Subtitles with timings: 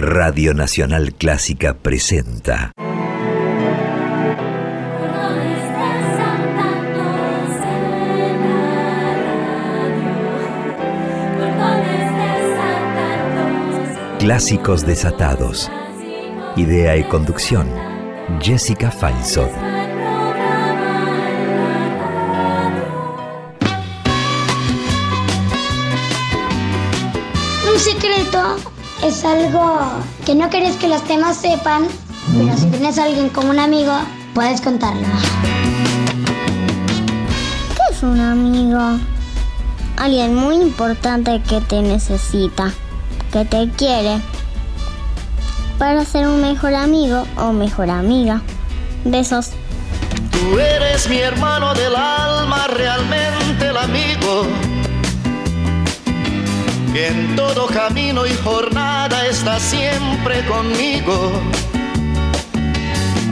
[0.00, 2.72] Radio Nacional Clásica presenta.
[14.18, 15.70] Clásicos desatados.
[16.56, 17.68] Idea y conducción.
[18.40, 19.50] Jessica Feinsohn.
[27.70, 29.80] Un secreto es algo
[30.26, 31.86] que no querés que los temas sepan,
[32.36, 33.92] pero si tienes a alguien como un amigo,
[34.34, 35.06] puedes contarlo.
[37.74, 38.98] ¿Qué es un amigo?
[39.96, 42.72] Alguien muy importante que te necesita,
[43.32, 44.20] que te quiere,
[45.78, 48.42] para ser un mejor amigo o mejor amiga.
[49.04, 49.50] Besos.
[50.30, 54.46] Tú eres mi hermano del alma, realmente el amigo
[56.92, 61.30] que en todo camino y jornada está siempre conmigo.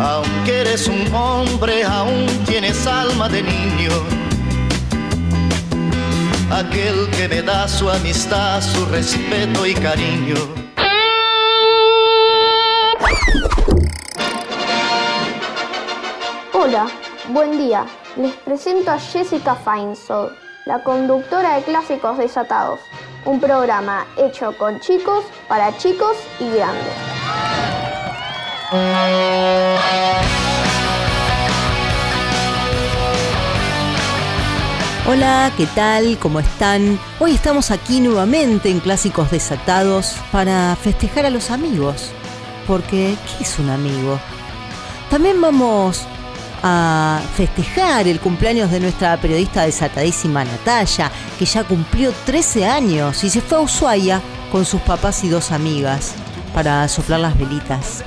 [0.00, 3.90] Aunque eres un hombre, aún tienes alma de niño.
[6.52, 10.36] Aquel que me da su amistad, su respeto y cariño.
[16.52, 16.86] Hola,
[17.28, 17.86] buen día.
[18.16, 20.32] Les presento a Jessica Feinsold,
[20.64, 22.80] la conductora de Clásicos Desatados
[23.24, 26.92] un programa hecho con chicos, para chicos y grandes.
[35.06, 36.18] Hola, ¿qué tal?
[36.18, 36.98] ¿Cómo están?
[37.18, 42.10] Hoy estamos aquí nuevamente en Clásicos Desatados para festejar a los amigos.
[42.66, 44.20] Porque, ¿qué es un amigo?
[45.08, 46.06] También vamos
[46.62, 53.30] a festejar el cumpleaños de nuestra periodista desatadísima Natalia, que ya cumplió 13 años y
[53.30, 56.14] se fue a Ushuaia con sus papás y dos amigas
[56.54, 58.02] para soplar las velitas.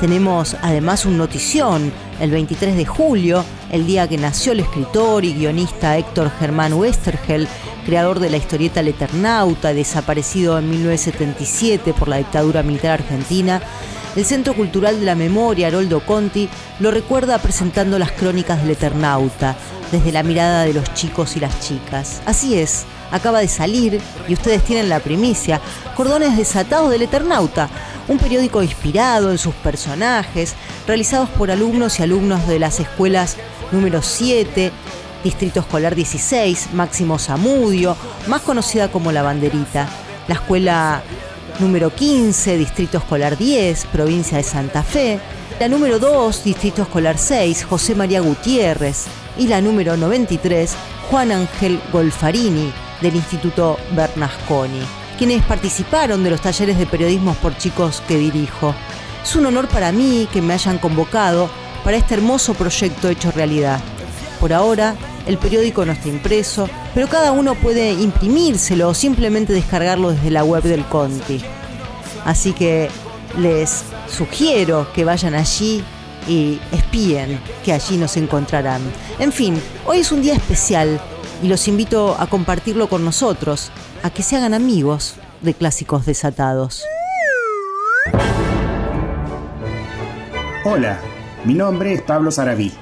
[0.00, 5.32] Tenemos además un notición, el 23 de julio, el día que nació el escritor y
[5.32, 7.46] guionista Héctor Germán Westergel,
[7.86, 13.62] creador de la historieta El Eternauta, desaparecido en 1977 por la dictadura militar argentina,
[14.16, 16.48] el Centro Cultural de la Memoria, Haroldo Conti,
[16.80, 19.56] lo recuerda presentando las crónicas del Eternauta,
[19.90, 22.22] desde la mirada de los chicos y las chicas.
[22.26, 25.60] Así es, acaba de salir, y ustedes tienen la primicia,
[25.96, 27.68] Cordones Desatados del Eternauta,
[28.08, 30.54] un periódico inspirado en sus personajes,
[30.86, 33.36] realizados por alumnos y alumnos de las escuelas
[33.70, 34.72] número 7,
[35.24, 37.96] Distrito Escolar 16, Máximo Zamudio,
[38.26, 39.88] más conocida como La Banderita,
[40.28, 41.02] la escuela
[41.58, 45.20] número 15, Distrito Escolar 10, provincia de Santa Fe,
[45.60, 49.06] la número 2, Distrito Escolar 6, José María Gutiérrez,
[49.38, 50.74] y la número 93,
[51.10, 54.80] Juan Ángel Golfarini, del Instituto Bernasconi,
[55.18, 58.74] quienes participaron de los talleres de periodismo por chicos que dirijo.
[59.22, 61.50] Es un honor para mí que me hayan convocado
[61.84, 63.80] para este hermoso proyecto hecho realidad.
[64.40, 64.94] Por ahora,
[65.26, 70.44] el periódico no está impreso, pero cada uno puede imprimírselo o simplemente descargarlo desde la
[70.44, 71.40] web del Conti.
[72.24, 72.88] Así que
[73.38, 75.82] les sugiero que vayan allí
[76.28, 78.82] y espíen que allí nos encontrarán.
[79.18, 81.00] En fin, hoy es un día especial
[81.42, 83.70] y los invito a compartirlo con nosotros,
[84.02, 86.84] a que se hagan amigos de clásicos desatados.
[90.64, 91.00] Hola,
[91.44, 92.72] mi nombre es Pablo Saraví.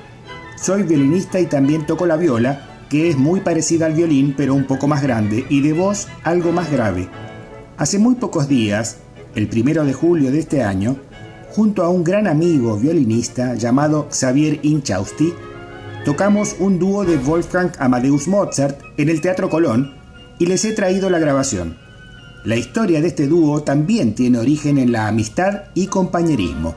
[0.61, 4.67] Soy violinista y también toco la viola, que es muy parecida al violín pero un
[4.67, 7.09] poco más grande y de voz algo más grave.
[7.79, 8.99] Hace muy pocos días,
[9.35, 10.97] el primero de julio de este año,
[11.53, 15.33] junto a un gran amigo violinista llamado Xavier Inchausti,
[16.05, 19.95] tocamos un dúo de Wolfgang Amadeus Mozart en el Teatro Colón
[20.39, 21.79] y les he traído la grabación.
[22.45, 26.75] La historia de este dúo también tiene origen en la amistad y compañerismo.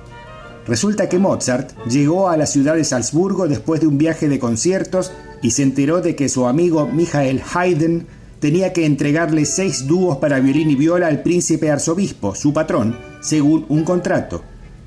[0.65, 5.11] Resulta que Mozart llegó a la ciudad de Salzburgo después de un viaje de conciertos
[5.41, 8.07] y se enteró de que su amigo Michael Haydn
[8.39, 13.65] tenía que entregarle seis dúos para violín y viola al príncipe arzobispo, su patrón, según
[13.67, 14.43] un contrato.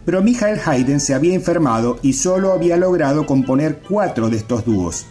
[0.06, 5.06] Pero Michael Haydn se había enfermado y solo había logrado componer cuatro de estos dúos.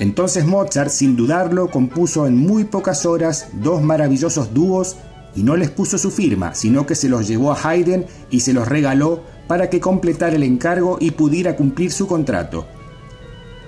[0.00, 4.96] Entonces Mozart, sin dudarlo, compuso en muy pocas horas dos maravillosos dúos
[5.34, 8.52] y no les puso su firma, sino que se los llevó a Haydn y se
[8.52, 12.66] los regaló para que completara el encargo y pudiera cumplir su contrato.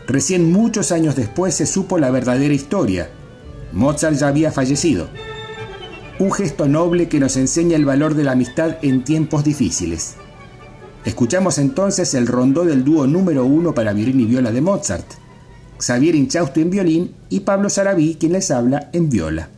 [0.06, 3.11] Recién muchos años después se supo la verdadera historia.
[3.73, 5.09] Mozart ya había fallecido.
[6.19, 10.17] Un gesto noble que nos enseña el valor de la amistad en tiempos difíciles.
[11.05, 15.06] Escuchamos entonces el rondó del dúo número uno para violín y viola de Mozart.
[15.79, 19.49] Xavier Inchausto en violín y Pablo Sarabí quien les habla en viola.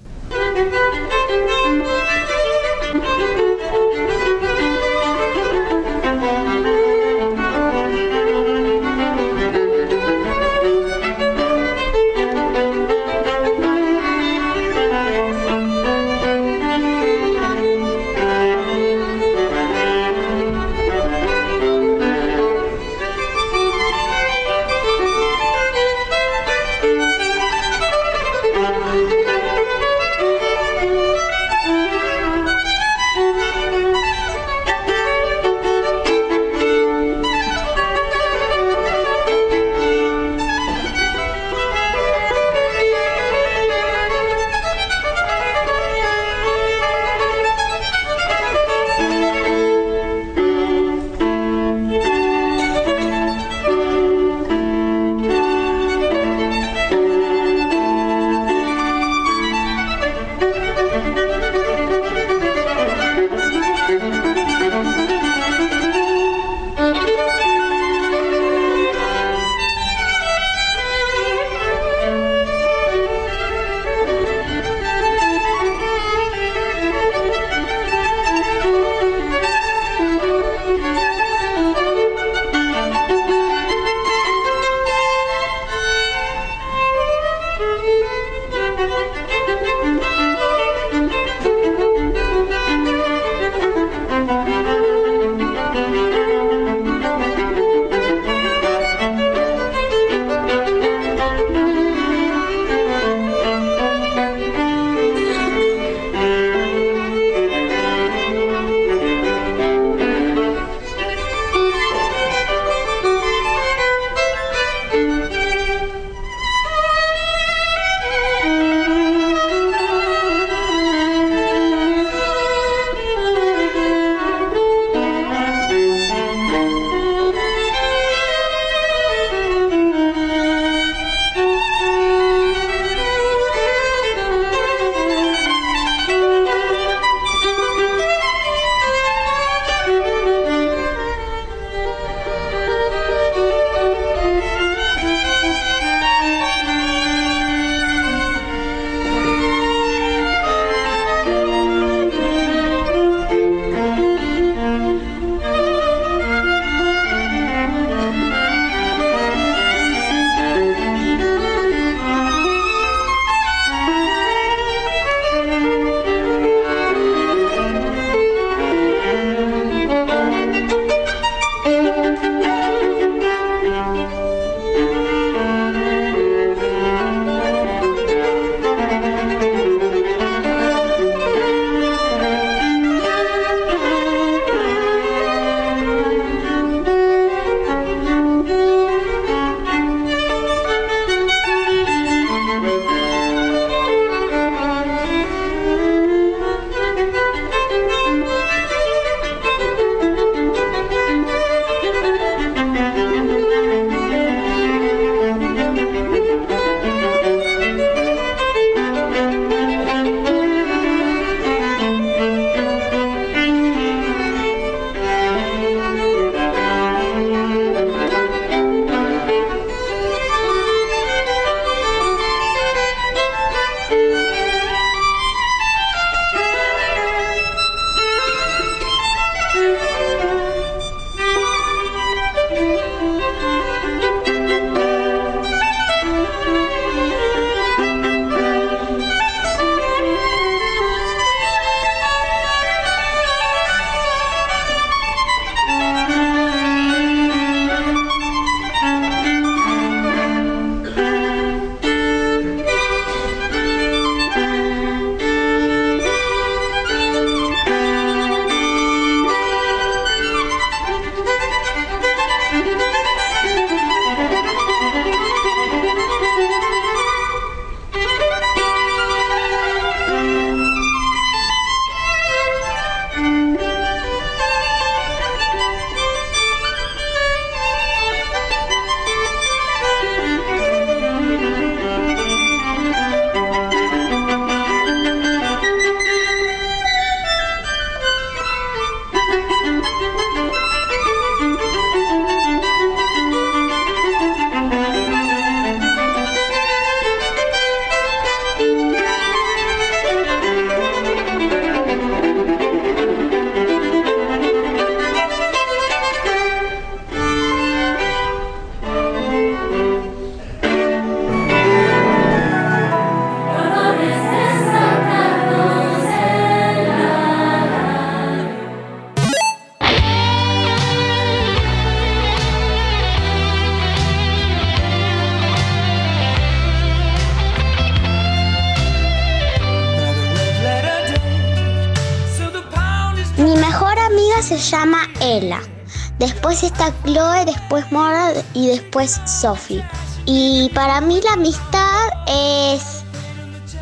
[336.63, 339.85] Está Chloe, después Mora y después Sophie.
[340.27, 343.03] Y para mí la amistad es,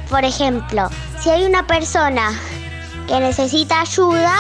[0.09, 0.89] por ejemplo,
[1.21, 2.33] si hay una persona
[3.07, 4.35] que necesita ayuda,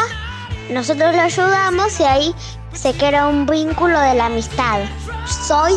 [0.70, 2.34] nosotros lo ayudamos y ahí
[2.72, 4.80] se crea un vínculo de la amistad.
[5.46, 5.74] Soy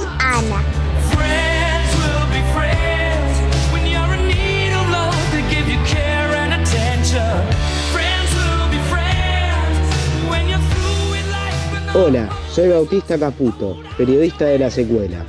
[11.96, 15.24] Hola, soy Bautista Caputo, periodista de la secuela.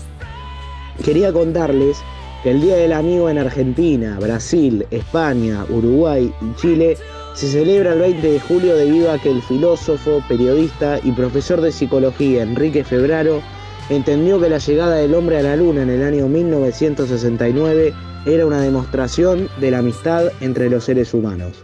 [1.04, 1.98] Quería contarles
[2.42, 6.96] que el Día del Amigo en Argentina, Brasil, España, Uruguay y Chile
[7.34, 11.70] se celebra el 20 de julio debido a que el filósofo, periodista y profesor de
[11.70, 13.42] psicología Enrique Febraro
[13.90, 17.92] entendió que la llegada del hombre a la luna en el año 1969
[18.24, 21.62] era una demostración de la amistad entre los seres humanos.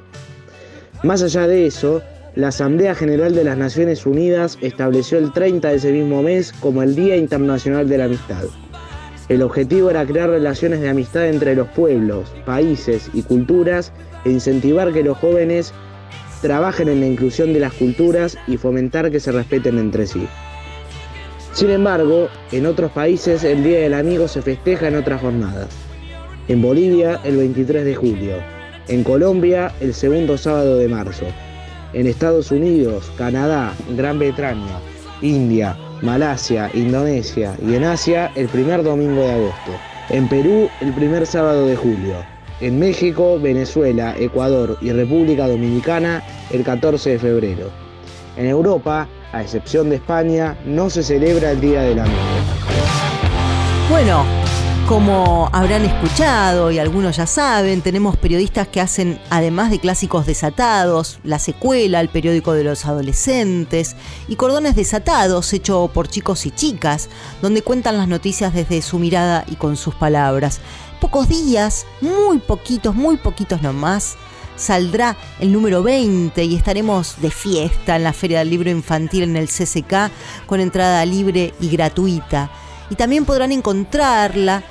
[1.02, 2.02] Más allá de eso,
[2.37, 6.82] la Asamblea General de las Naciones Unidas estableció el 30 de ese mismo mes como
[6.82, 8.44] el Día Internacional de la Amistad.
[9.28, 13.92] El objetivo era crear relaciones de amistad entre los pueblos, países y culturas
[14.25, 15.72] e incentivar que los jóvenes
[16.40, 20.26] trabajen en la inclusión de las culturas y fomentar que se respeten entre sí.
[21.52, 25.68] Sin embargo, en otros países el Día del Amigo se festeja en otras jornadas.
[26.46, 28.34] En Bolivia el 23 de julio,
[28.88, 31.26] en Colombia el segundo sábado de marzo,
[31.92, 34.78] en Estados Unidos, Canadá, Gran Bretaña,
[35.23, 39.73] India, Malasia, Indonesia y en Asia el primer domingo de agosto.
[40.09, 42.16] En Perú el primer sábado de julio.
[42.61, 47.70] En México, Venezuela, Ecuador y República Dominicana el 14 de febrero.
[48.37, 52.18] En Europa, a excepción de España, no se celebra el Día del Amigo.
[53.90, 54.25] Bueno,
[54.90, 61.20] como habrán escuchado y algunos ya saben, tenemos periodistas que hacen, además de clásicos desatados,
[61.23, 63.94] La Secuela, el periódico de los adolescentes,
[64.26, 67.09] y Cordones Desatados, hecho por chicos y chicas,
[67.40, 70.59] donde cuentan las noticias desde su mirada y con sus palabras.
[71.00, 74.16] Pocos días, muy poquitos, muy poquitos nomás,
[74.56, 79.37] saldrá el número 20 y estaremos de fiesta en la Feria del Libro Infantil en
[79.37, 80.11] el CCK
[80.47, 82.50] con entrada libre y gratuita.
[82.90, 84.64] Y también podrán encontrarla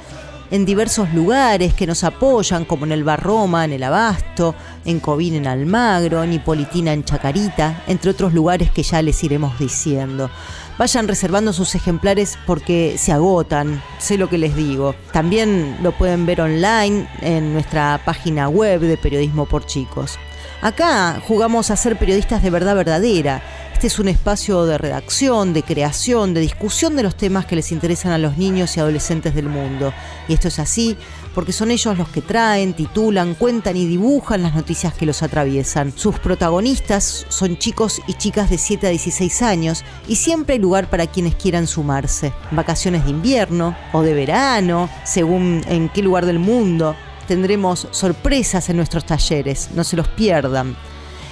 [0.52, 5.36] en diversos lugares que nos apoyan, como en el Barroma, en el Abasto, en Covin,
[5.36, 10.30] en Almagro, en Hipolitina, en Chacarita, entre otros lugares que ya les iremos diciendo.
[10.78, 14.96] Vayan reservando sus ejemplares porque se agotan, sé lo que les digo.
[15.12, 20.18] También lo pueden ver online en nuestra página web de Periodismo por Chicos.
[20.62, 23.42] Acá jugamos a ser periodistas de verdad verdadera
[23.80, 27.72] este es un espacio de redacción, de creación, de discusión de los temas que les
[27.72, 29.94] interesan a los niños y adolescentes del mundo.
[30.28, 30.98] Y esto es así
[31.34, 35.94] porque son ellos los que traen, titulan, cuentan y dibujan las noticias que los atraviesan.
[35.96, 40.90] Sus protagonistas son chicos y chicas de 7 a 16 años y siempre hay lugar
[40.90, 42.34] para quienes quieran sumarse.
[42.52, 46.98] Vacaciones de invierno o de verano, según en qué lugar del mundo.
[47.30, 50.76] Tendremos sorpresas en nuestros talleres, no se los pierdan.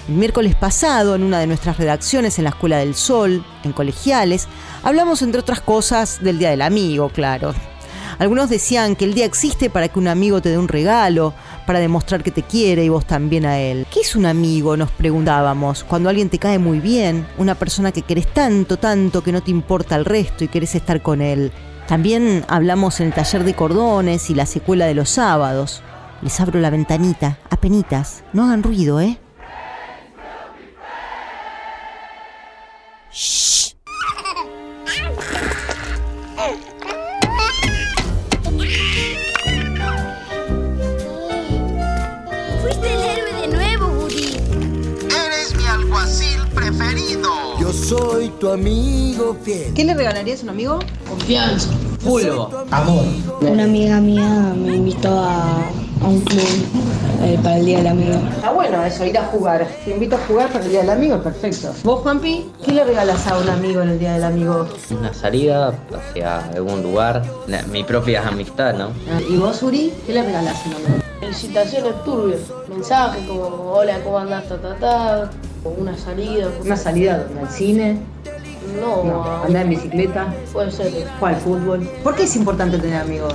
[0.07, 4.47] El miércoles pasado, en una de nuestras redacciones en la Escuela del Sol, en colegiales,
[4.81, 7.53] hablamos entre otras cosas del Día del Amigo, claro.
[8.17, 11.33] Algunos decían que el día existe para que un amigo te dé un regalo,
[11.67, 13.85] para demostrar que te quiere y vos también a él.
[13.93, 14.77] ¿Qué es un amigo?
[14.77, 15.83] Nos preguntábamos.
[15.83, 19.51] Cuando alguien te cae muy bien, una persona que querés tanto, tanto que no te
[19.51, 21.51] importa el resto y querés estar con él.
[21.85, 25.83] También hablamos en el taller de cordones y la secuela de los sábados.
[26.21, 28.23] Les abro la ventanita, apenitas.
[28.33, 29.19] No hagan ruido, ¿eh?
[42.61, 44.37] Fuiste el héroe de nuevo, Woody.
[45.25, 47.29] Eres mi alguacil preferido.
[47.59, 49.73] Yo soy tu amigo fiel.
[49.73, 50.79] ¿Qué le regalarías a un amigo?
[51.07, 51.69] Confianza.
[51.99, 52.65] Fulvo.
[52.71, 53.05] Amor.
[53.41, 55.61] Una amiga mía me invitó a,
[56.03, 56.45] a un club
[57.23, 58.13] eh, para el Día del Amigo.
[58.35, 59.67] Está bueno eso, ir a jugar.
[59.85, 61.73] Te invito a jugar para el Día del Amigo, perfecto.
[61.83, 64.67] ¿Vos, Juanpi, qué le regalas a un amigo en el Día del Amigo?
[64.97, 68.87] Una salida hacia algún lugar, la- mi propia amistad, ¿no?
[69.11, 71.03] Ah, ¿Y vos, Uri, qué le regalas a un amigo?
[71.19, 72.39] Felicitaciones turbias,
[72.69, 74.47] mensajes como hola, ¿cómo andás?
[74.47, 75.29] Ta, ta, ta,
[75.63, 76.47] o una salida.
[76.63, 77.41] ¿Una salida donde?
[77.41, 77.99] ¿Al cine?
[78.79, 80.33] No, No, ¿Andar en bicicleta?
[80.53, 80.91] puede ser.
[81.19, 81.35] ¿Cuál?
[81.37, 81.89] ¿Fútbol?
[82.03, 83.33] ¿Por qué es importante tener amigos?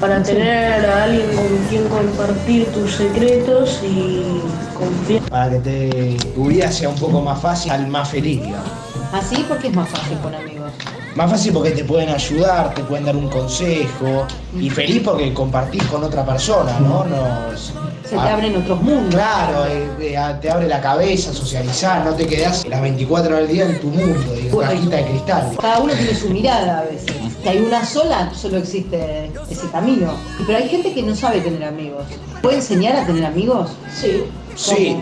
[0.00, 4.40] Para tener a alguien con quien compartir tus secretos y
[4.74, 5.22] confiar.
[5.28, 8.70] Para que te, tu vida sea un poco más fácil, al más feliz, digamos.
[9.12, 9.44] ¿Así?
[9.48, 10.72] porque es más fácil con amigos?
[11.16, 14.26] Más fácil porque te pueden ayudar, te pueden dar un consejo.
[14.58, 17.04] Y feliz porque compartís con otra persona, ¿no?
[17.04, 17.72] Nos,
[18.08, 19.14] Se te abren otros mundos.
[19.14, 23.56] Claro, eh, eh, te abre la cabeza, socializar, no te quedás las 24 horas del
[23.56, 25.50] día en tu mundo, en cajita de cristal.
[25.60, 27.19] Cada uno tiene su mirada a veces.
[27.42, 30.12] Que hay una sola, solo existe ese camino.
[30.46, 32.04] Pero hay gente que no sabe tener amigos.
[32.42, 33.70] ¿Puede enseñar a tener amigos?
[33.94, 34.24] Sí.
[34.56, 34.96] Sí.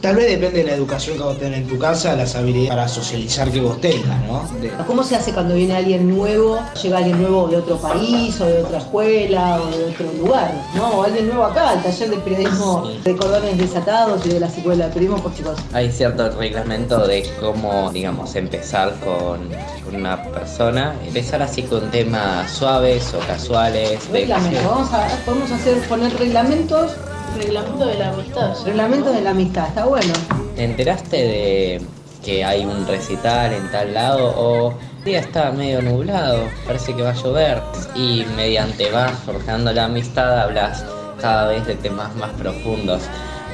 [0.00, 2.88] Tal vez depende de la educación que vos tenés en tu casa, las habilidades para
[2.88, 4.48] socializar que vos tengas, ¿no?
[4.58, 6.58] De- ¿Cómo se hace cuando viene alguien nuevo?
[6.82, 10.88] Llega alguien nuevo de otro país, o de otra escuela, o de otro lugar, ¿no?
[10.88, 14.86] O alguien nuevo acá, al taller de periodismo de cordones desatados y de la escuela
[14.86, 15.58] de periodismo por chicos.
[15.74, 19.50] Hay cierto reglamento de cómo, digamos, empezar con,
[19.84, 20.94] con una persona.
[21.06, 24.10] Empezar así con temas suaves o casuales.
[24.10, 26.92] de- Reglamento, vamos a, podemos hacer, poner reglamentos.
[27.36, 28.64] Reglamento de la amistad.
[28.64, 30.12] Reglamentos de la amistad, está bueno.
[30.56, 31.82] ¿Te enteraste de
[32.24, 37.02] que hay un recital en tal lado o el día está medio nublado, parece que
[37.02, 37.62] va a llover
[37.94, 40.84] y mediante vas forjando la amistad hablas
[41.20, 43.02] cada vez de temas más profundos.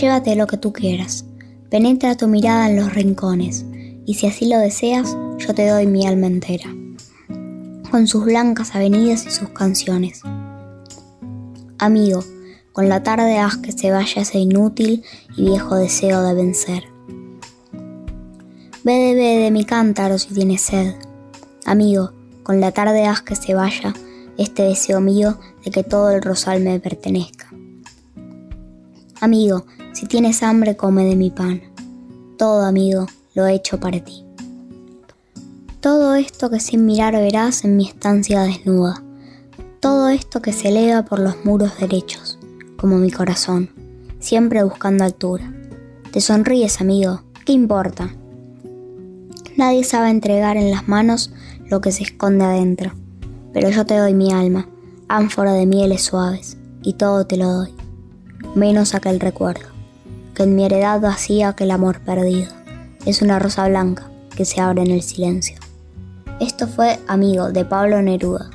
[0.03, 1.23] Llévate lo que tú quieras.
[1.69, 3.65] Penetra tu mirada en los rincones,
[4.05, 6.69] y si así lo deseas, yo te doy mi alma entera.
[7.89, 10.21] Con sus blancas avenidas y sus canciones.
[11.77, 12.21] Amigo,
[12.73, 15.05] con la tarde haz que se vaya ese inútil
[15.37, 16.83] y viejo deseo de vencer.
[18.83, 20.95] Bebe, bebe mi cántaro si tienes sed.
[21.65, 22.11] Amigo,
[22.43, 23.93] con la tarde haz que se vaya
[24.37, 27.47] este deseo mío de que todo el rosal me pertenezca.
[29.21, 29.65] Amigo,
[30.03, 31.61] si tienes hambre, come de mi pan.
[32.37, 34.25] Todo, amigo, lo he hecho para ti.
[35.79, 39.01] Todo esto que sin mirar verás en mi estancia desnuda.
[39.79, 42.37] Todo esto que se eleva por los muros derechos,
[42.75, 43.69] como mi corazón,
[44.19, 45.49] siempre buscando altura.
[46.11, 48.13] Te sonríes, amigo, ¿qué importa?
[49.55, 51.31] Nadie sabe entregar en las manos
[51.69, 52.91] lo que se esconde adentro,
[53.53, 54.67] pero yo te doy mi alma,
[55.07, 57.73] ánfora de mieles suaves, y todo te lo doy
[58.55, 59.72] menos aquel recuerdo,
[60.35, 62.51] que en mi heredad vacía que el amor perdido
[63.05, 65.57] es una rosa blanca que se abre en el silencio.
[66.39, 68.49] Esto fue Amigo de Pablo Neruda,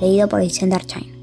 [0.00, 1.19] leído por Vicente Archain.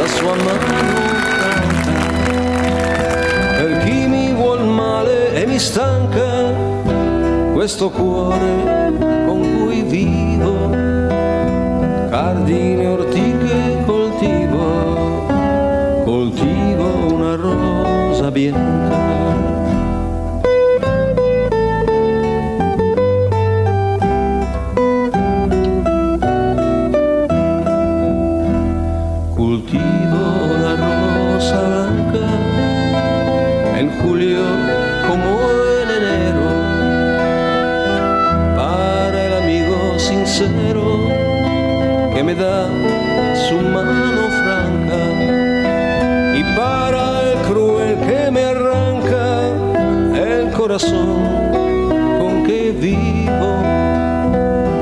[0.00, 0.58] La sua mano.
[1.40, 1.98] Franca
[3.58, 6.54] per chi mi vuol male e mi stanca
[7.52, 8.94] questo cuore
[9.26, 10.70] con cui vivo
[12.08, 15.26] cardine ortiche coltivo
[16.04, 19.09] coltivo una rosa bianca
[43.50, 45.02] su mano franca
[46.38, 49.24] y para el cruel que me arranca
[50.14, 51.18] el corazón
[52.20, 53.52] con que vivo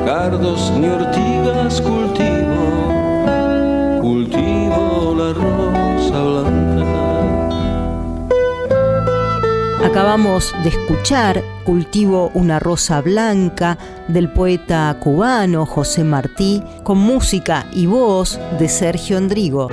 [0.05, 2.61] cardos ni ortigas cultivo
[4.03, 6.69] cultivo la rosa blanca.
[9.83, 13.79] Acabamos de escuchar Cultivo una rosa blanca
[14.09, 19.69] del poeta cubano José Martí, con música y voz de Sergio Endrigo.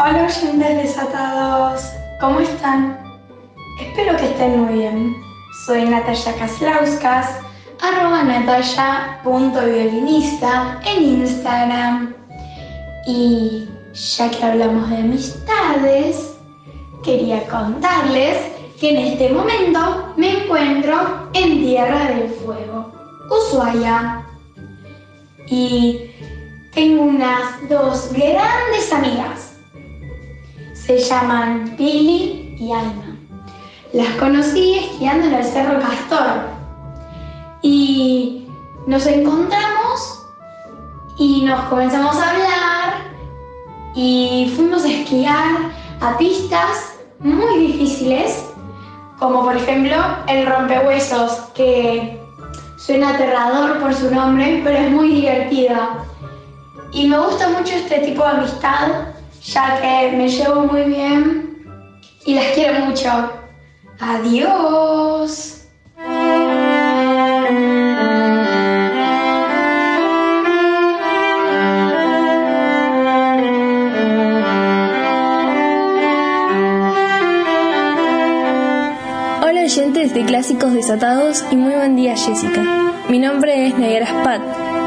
[0.00, 2.98] Hola oyentes desatados, ¿cómo están?
[3.80, 5.14] Espero que estén muy bien.
[5.66, 7.47] Soy Natalia Kaslauskas
[8.08, 8.24] arroba
[10.84, 12.14] en Instagram.
[13.06, 16.36] Y ya que hablamos de amistades,
[17.02, 18.38] quería contarles
[18.80, 22.92] que en este momento me encuentro en Tierra del Fuego,
[23.30, 24.24] Ushuaia.
[25.46, 26.10] Y
[26.74, 29.54] tengo unas dos grandes amigas.
[30.74, 33.16] Se llaman Pili y Alma.
[33.92, 36.57] Las conocí esquiando en el Cerro Castor.
[37.62, 38.48] Y
[38.86, 40.26] nos encontramos
[41.18, 42.94] y nos comenzamos a hablar
[43.94, 48.44] y fuimos a esquiar a pistas muy difíciles,
[49.18, 49.96] como por ejemplo
[50.28, 52.20] el rompehuesos, que
[52.76, 56.04] suena aterrador por su nombre, pero es muy divertida.
[56.92, 58.88] Y me gusta mucho este tipo de amistad,
[59.42, 61.66] ya que me llevo muy bien
[62.24, 63.32] y las quiero mucho.
[64.00, 65.57] Adiós.
[80.38, 82.62] Clásicos Desatados y muy buen día Jessica.
[83.08, 84.40] Mi nombre es Nayara Spat,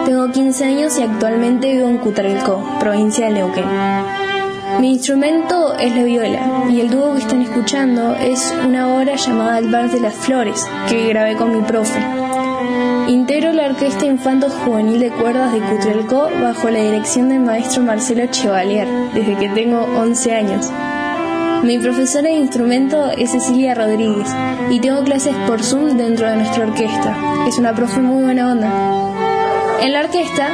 [0.06, 3.66] tengo 15 años y actualmente vivo en Cutralcó, provincia de Neuquén.
[4.80, 9.60] Mi instrumento es la viola y el dúo que están escuchando es una obra llamada
[9.60, 12.00] El Bar de las Flores que grabé con mi profe.
[13.10, 18.26] Integro la Orquesta Infanto Juvenil de Cuerdas de Cutralcó bajo la dirección del maestro Marcelo
[18.28, 20.72] Chevalier desde que tengo 11 años.
[21.64, 24.28] Mi profesora de instrumento es Cecilia Rodríguez
[24.72, 27.46] y tengo clases por Zoom dentro de nuestra orquesta.
[27.48, 29.80] Es una profe muy buena onda.
[29.80, 30.50] En la orquesta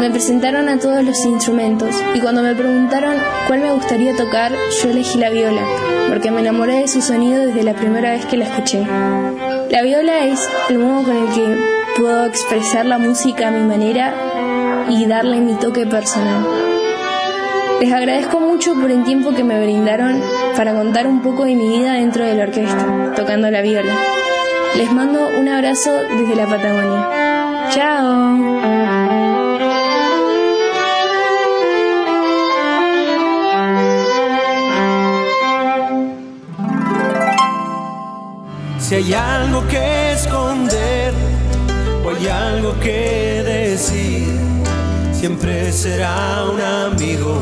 [0.00, 4.88] me presentaron a todos los instrumentos y cuando me preguntaron cuál me gustaría tocar, yo
[4.88, 5.62] elegí la viola,
[6.08, 8.86] porque me enamoré de su sonido desde la primera vez que la escuché.
[9.68, 11.58] La viola es el modo con el que
[11.98, 16.79] puedo expresar la música a mi manera y darle mi toque personal.
[17.80, 20.22] Les agradezco mucho por el tiempo que me brindaron
[20.54, 23.96] para contar un poco de mi vida dentro de la orquesta, tocando la viola.
[24.76, 27.08] Les mando un abrazo desde la Patagonia.
[27.70, 28.50] ¡Chao!
[38.78, 41.14] Si hay algo que esconder
[42.04, 44.29] o hay algo que decir,
[45.20, 47.36] siempre será un amigo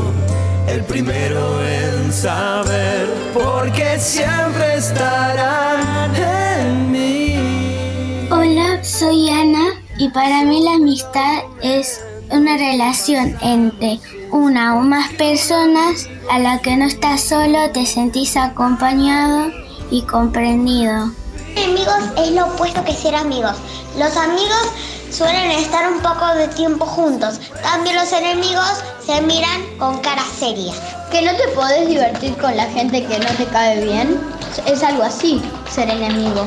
[0.66, 8.28] el primero en saber, porque siempre estarán en mí.
[8.32, 14.00] Hola, soy Ana y para mí la amistad es una relación entre
[14.32, 19.52] una o más personas a la que no estás solo, te sentís acompañado
[19.92, 21.12] y comprendido.
[21.56, 23.54] Amigos es lo opuesto que ser amigos.
[23.96, 24.72] Los amigos
[25.10, 27.40] suelen estar un poco de tiempo juntos.
[27.62, 30.72] También los enemigos se miran con cara seria.
[31.10, 34.20] Que no te podés divertir con la gente que no te cae bien.
[34.66, 36.46] Es algo así, ser enemigo.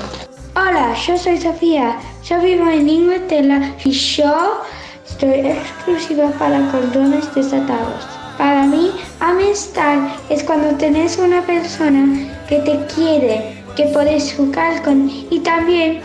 [0.55, 1.97] Hola, yo soy Sofía.
[2.23, 4.61] Yo vivo en Inglaterra y yo
[5.07, 8.05] estoy exclusiva para cordones desatados.
[8.37, 15.09] Para mí, amistad es cuando tenés una persona que te quiere, que puedes jugar con
[15.09, 16.01] y también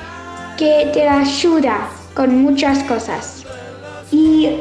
[0.56, 3.44] que te ayuda con muchas cosas.
[4.11, 4.57] Y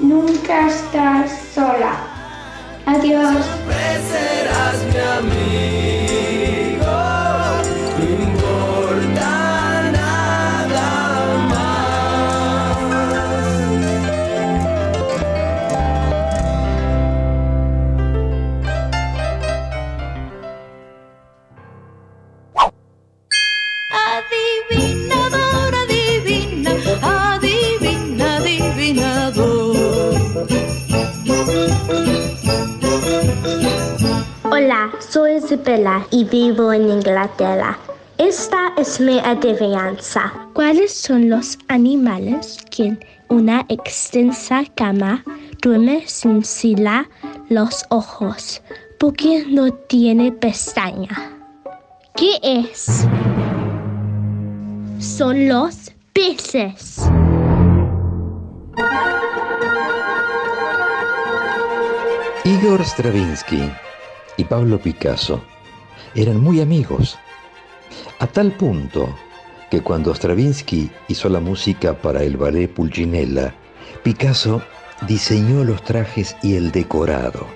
[0.00, 1.94] nunca estás sola.
[2.86, 3.36] Adiós.
[36.10, 37.78] Y vivo en Inglaterra.
[38.18, 40.32] Esta es mi adivinanza.
[40.54, 45.22] ¿Cuáles son los animales que en una extensa cama
[45.62, 47.06] duermen sin cerrar
[47.48, 48.60] los ojos
[48.98, 51.10] porque no tiene pestaña?
[52.16, 53.06] ¿Qué es?
[54.98, 57.08] Son los peces.
[62.44, 63.85] Igor Stravinsky
[64.36, 65.42] y Pablo Picasso
[66.14, 67.18] eran muy amigos,
[68.18, 69.14] a tal punto
[69.70, 73.54] que cuando Stravinsky hizo la música para el ballet Pulcinella,
[74.02, 74.62] Picasso
[75.06, 77.46] diseñó los trajes y el decorado.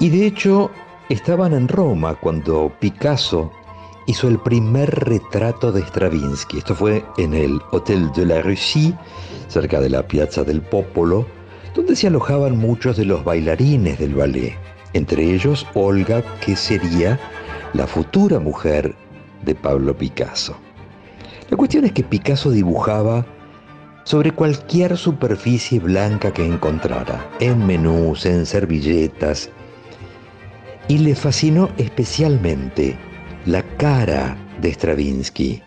[0.00, 0.70] Y de hecho,
[1.08, 3.52] estaban en Roma cuando Picasso
[4.06, 6.58] hizo el primer retrato de Stravinsky.
[6.58, 8.94] Esto fue en el Hotel de la Russie,
[9.48, 11.26] cerca de la Piazza del Popolo,
[11.74, 14.56] donde se alojaban muchos de los bailarines del ballet,
[14.92, 17.18] entre ellos Olga, que sería
[17.72, 18.94] la futura mujer
[19.42, 20.56] de Pablo Picasso.
[21.50, 23.24] La cuestión es que Picasso dibujaba
[24.04, 29.50] sobre cualquier superficie blanca que encontrara, en menús, en servilletas,
[30.88, 32.96] y le fascinó especialmente
[33.46, 35.62] la cara de Stravinsky,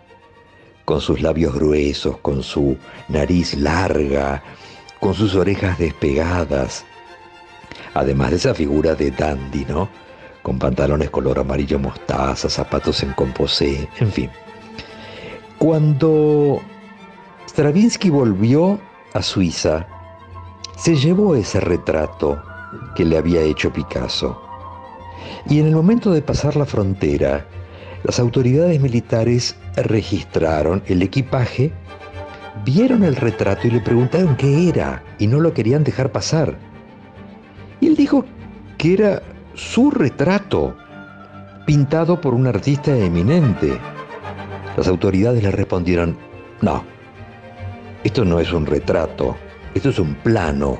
[0.86, 2.78] con sus labios gruesos, con su
[3.10, 4.42] nariz larga,
[5.00, 6.86] con sus orejas despegadas,
[8.00, 9.90] además de esa figura de dandy, ¿no?
[10.42, 14.30] Con pantalones color amarillo mostaza, zapatos en composé, en fin.
[15.58, 16.62] Cuando
[17.48, 18.80] Stravinsky volvió
[19.14, 19.88] a Suiza,
[20.78, 22.42] se llevó ese retrato
[22.96, 24.42] que le había hecho Picasso.
[25.50, 27.46] Y en el momento de pasar la frontera,
[28.04, 31.74] las autoridades militares registraron el equipaje,
[32.64, 36.69] vieron el retrato y le preguntaron qué era y no lo querían dejar pasar.
[37.80, 38.26] Y él dijo
[38.78, 39.22] que era
[39.54, 40.76] su retrato,
[41.65, 43.78] pintado por un artista eminente.
[44.78, 46.18] Las autoridades le respondieron,
[46.62, 46.84] no,
[48.04, 49.36] esto no es un retrato,
[49.74, 50.80] esto es un plano.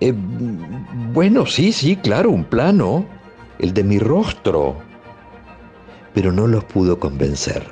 [0.00, 0.14] Eh,
[1.12, 3.04] bueno, sí, sí, claro, un plano,
[3.58, 4.76] el de mi rostro.
[6.14, 7.64] Pero no los pudo convencer.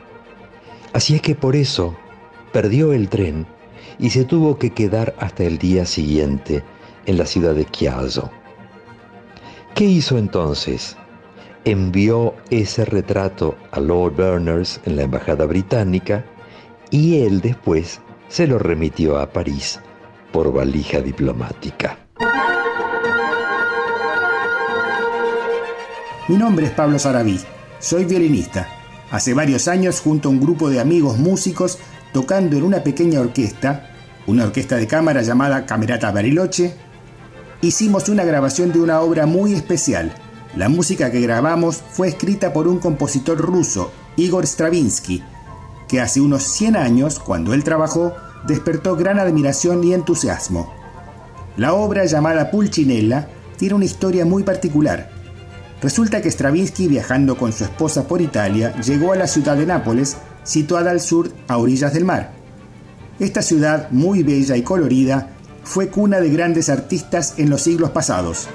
[0.92, 1.96] Así es que por eso
[2.52, 3.46] perdió el tren
[3.98, 6.62] y se tuvo que quedar hasta el día siguiente
[7.06, 8.30] en la ciudad de Chiasso.
[9.74, 10.96] ¿Qué hizo entonces?
[11.64, 16.24] Envió ese retrato a Lord Berners en la embajada británica
[16.90, 19.80] y él después se lo remitió a París
[20.32, 21.98] por valija diplomática.
[26.28, 27.40] Mi nombre es Pablo Sarabí,
[27.80, 28.68] soy violinista.
[29.10, 31.78] Hace varios años, junto a un grupo de amigos músicos,
[32.12, 33.90] tocando en una pequeña orquesta,
[34.28, 36.74] una orquesta de cámara llamada Camerata Bariloche,
[37.62, 40.12] hicimos una grabación de una obra muy especial.
[40.56, 45.22] La música que grabamos fue escrita por un compositor ruso, Igor Stravinsky,
[45.88, 48.14] que hace unos 100 años, cuando él trabajó,
[48.46, 50.72] despertó gran admiración y entusiasmo.
[51.56, 55.10] La obra llamada Pulcinella tiene una historia muy particular.
[55.82, 60.16] Resulta que Stravinsky, viajando con su esposa por Italia, llegó a la ciudad de Nápoles,
[60.42, 62.32] situada al sur a orillas del mar.
[63.18, 68.48] Esta ciudad, muy bella y colorida, fue cuna de grandes artistas en los siglos pasados.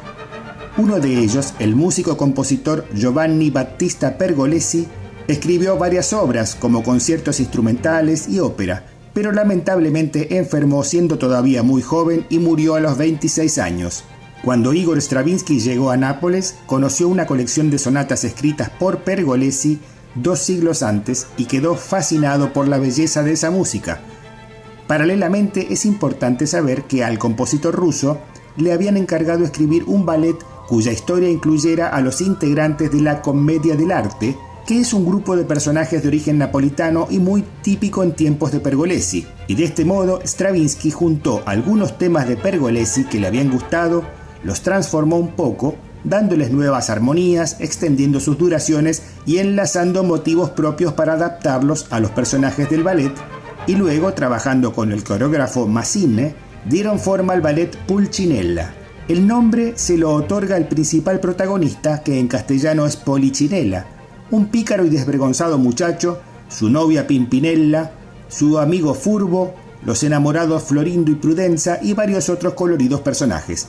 [0.78, 4.88] Uno de ellos, el músico-compositor Giovanni Battista Pergolesi,
[5.28, 12.26] escribió varias obras como conciertos instrumentales y ópera, pero lamentablemente enfermó siendo todavía muy joven
[12.30, 14.04] y murió a los 26 años.
[14.44, 19.80] Cuando Igor Stravinsky llegó a Nápoles, conoció una colección de sonatas escritas por Pergolesi
[20.16, 24.02] dos siglos antes y quedó fascinado por la belleza de esa música.
[24.88, 28.20] Paralelamente es importante saber que al compositor ruso
[28.58, 33.76] le habían encargado escribir un ballet cuya historia incluyera a los integrantes de la Comedia
[33.76, 38.16] del Arte, que es un grupo de personajes de origen napolitano y muy típico en
[38.16, 39.26] tiempos de Pergolesi.
[39.48, 44.04] Y de este modo, Stravinsky juntó algunos temas de Pergolesi que le habían gustado,
[44.44, 51.14] los transformó un poco, dándoles nuevas armonías, extendiendo sus duraciones y enlazando motivos propios para
[51.14, 53.14] adaptarlos a los personajes del ballet,
[53.68, 58.74] y luego, trabajando con el coreógrafo Massine, dieron forma al ballet Pulcinella.
[59.08, 63.86] El nombre se lo otorga el principal protagonista, que en castellano es Polichinella,
[64.32, 67.92] un pícaro y desvergonzado muchacho, su novia Pimpinella,
[68.28, 69.54] su amigo Furbo,
[69.86, 73.68] los enamorados Florindo y Prudenza y varios otros coloridos personajes.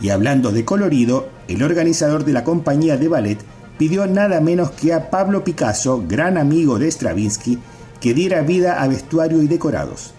[0.00, 3.38] Y hablando de colorido, el organizador de la compañía de ballet
[3.78, 7.58] pidió nada menos que a Pablo Picasso, gran amigo de Stravinsky,
[8.04, 10.12] que diera vida a vestuario y decorados.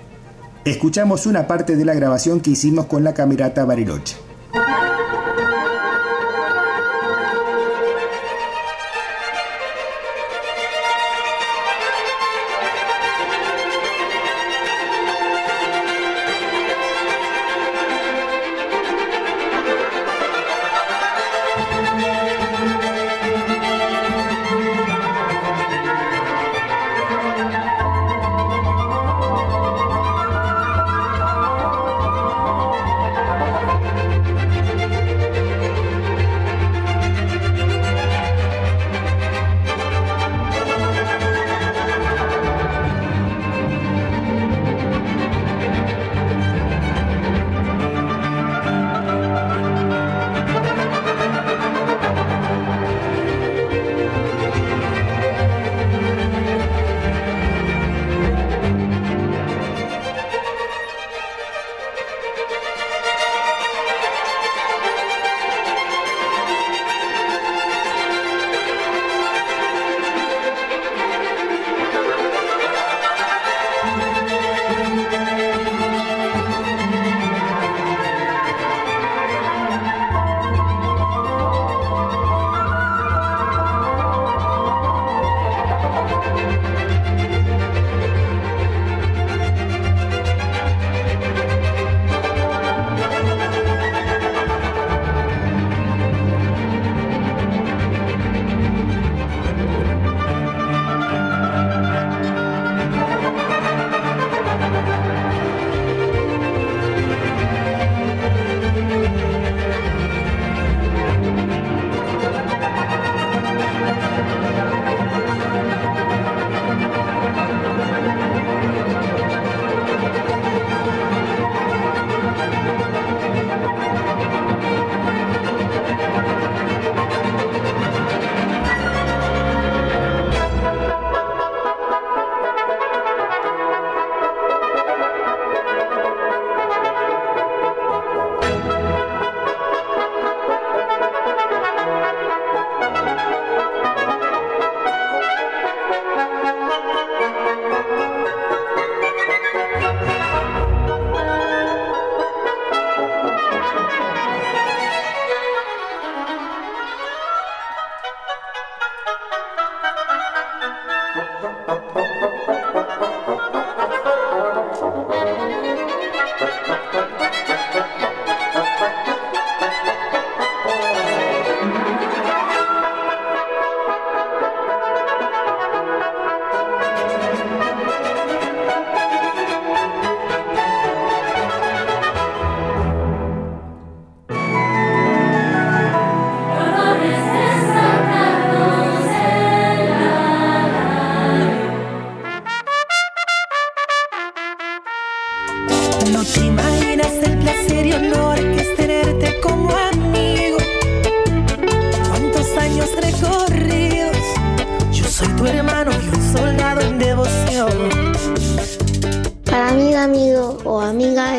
[0.66, 4.16] Escuchamos una parte de la grabación que hicimos con la camerata Bariloche.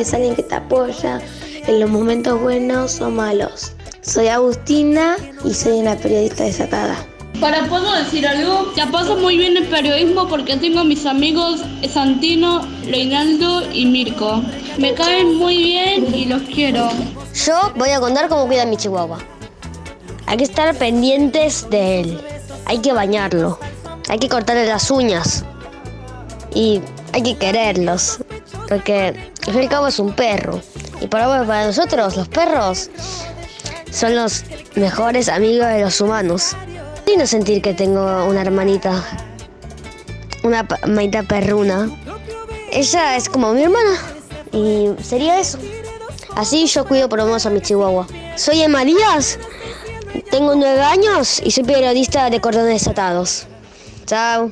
[0.00, 1.20] Es alguien que te apoya
[1.66, 3.72] en los momentos buenos o malos.
[4.02, 6.96] Soy Agustina y soy una periodista desatada.
[7.40, 11.60] Para puedo decir algo, la paso muy bien el periodismo porque tengo a mis amigos
[11.92, 14.42] Santino, Reinaldo y Mirko.
[14.78, 16.88] Me caen muy bien y los quiero.
[17.34, 19.18] Yo voy a contar cómo cuida mi chihuahua.
[20.26, 22.20] Hay que estar pendientes de él.
[22.64, 23.58] Hay que bañarlo.
[24.08, 25.44] Hay que cortarle las uñas.
[26.54, 26.80] Y
[27.12, 28.18] hay que quererlos.
[28.68, 29.14] Porque
[29.46, 30.60] al fin y al cabo es un perro.
[31.00, 32.90] Y para, para nosotros, los perros
[33.90, 36.56] son los mejores amigos de los humanos.
[37.06, 39.02] Y no sentir que tengo una hermanita.
[40.42, 41.88] Una hermanita perruna.
[42.72, 43.96] Ella es como mi hermana.
[44.52, 45.58] Y sería eso.
[46.34, 48.06] Así yo cuido por lo a mi chihuahua.
[48.36, 49.38] Soy Emma Díaz.
[50.30, 53.46] Tengo nueve años y soy periodista de cordones desatados.
[54.06, 54.50] Chao.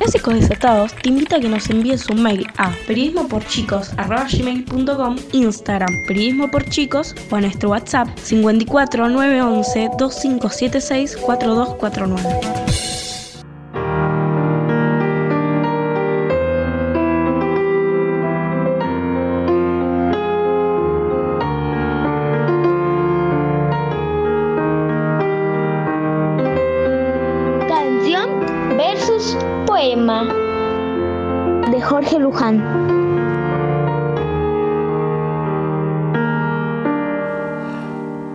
[0.00, 6.64] Clásicos Desatados te invita a que nos envíes un mail a periodismoporchicos.gmail.com, Instagram periodismo por
[6.70, 12.99] chicos o a nuestro WhatsApp 54 911 2576 4249.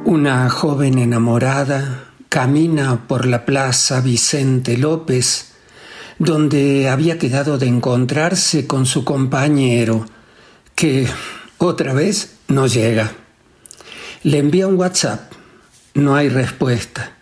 [0.03, 5.53] Una joven enamorada camina por la plaza Vicente López,
[6.19, 10.05] donde había quedado de encontrarse con su compañero,
[10.75, 11.07] que
[11.57, 13.13] otra vez no llega.
[14.23, 15.31] Le envía un WhatsApp,
[15.93, 17.13] no hay respuesta.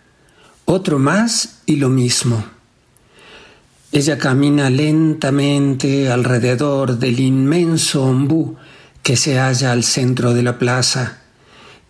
[0.64, 2.53] Otro más y lo mismo.
[3.96, 8.56] Ella camina lentamente alrededor del inmenso ombú
[9.04, 11.18] que se halla al centro de la plaza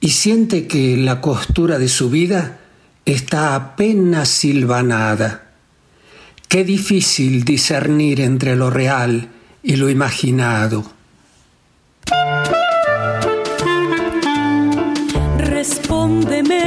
[0.01, 2.59] y siente que la costura de su vida
[3.07, 5.53] está apenas silvanada.
[6.47, 9.31] Qué difícil discernir entre lo real
[9.63, 10.85] y lo imaginado.
[15.39, 16.64] Respóndeme,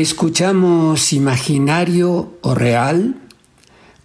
[0.00, 3.16] Escuchamos Imaginario o Real,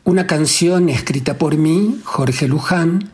[0.04, 3.12] una canción escrita por mí, Jorge Luján,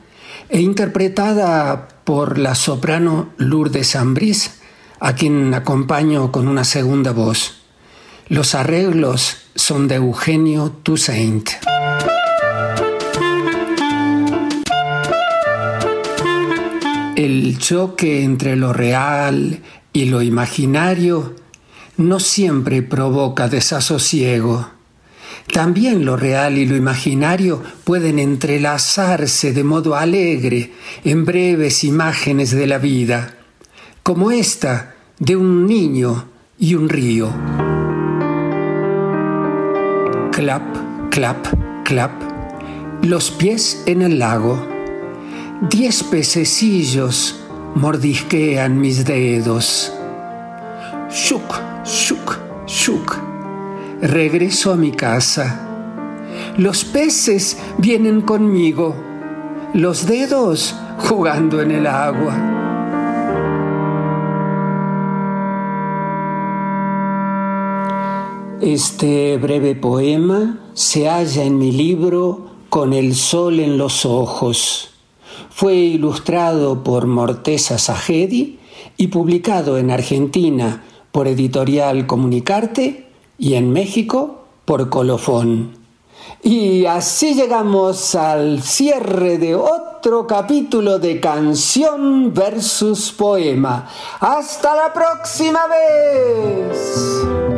[0.50, 4.62] e interpretada por la soprano Lourdes Ambris,
[5.00, 7.62] a quien acompaño con una segunda voz.
[8.30, 11.52] Los arreglos son de Eugenio Toussaint.
[17.16, 19.62] El choque entre lo real
[19.94, 21.41] y lo imaginario
[22.02, 24.68] no siempre provoca desasosiego.
[25.54, 30.72] También lo real y lo imaginario pueden entrelazarse de modo alegre
[31.04, 33.36] en breves imágenes de la vida,
[34.04, 36.26] como esta de un niño
[36.58, 37.34] y un río.
[40.32, 40.64] Clap,
[41.10, 41.48] clap,
[41.84, 42.12] clap,
[43.04, 44.68] los pies en el lago.
[45.70, 47.40] Diez pececillos
[47.76, 49.92] mordisquean mis dedos.
[51.12, 53.18] Shuk, shuk, shuk.
[54.02, 55.68] Regreso a mi casa.
[56.58, 58.96] Los peces vienen conmigo.
[59.74, 62.36] Los dedos jugando en el agua.
[68.62, 74.92] Este breve poema se halla en mi libro Con el sol en los ojos.
[75.50, 78.60] Fue ilustrado por Morteza Sajedi
[78.98, 83.08] y publicado en Argentina por Editorial Comunicarte
[83.38, 85.82] y en México por Colofón.
[86.44, 93.88] Y así llegamos al cierre de otro capítulo de Canción versus Poema.
[94.20, 97.51] Hasta la próxima vez.